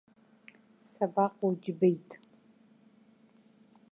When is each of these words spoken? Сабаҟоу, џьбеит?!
Сабаҟоу, 0.93 1.51
џьбеит?! 1.61 2.09